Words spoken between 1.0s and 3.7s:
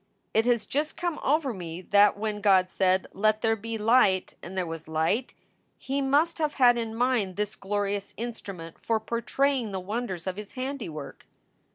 over me that when God said, Let there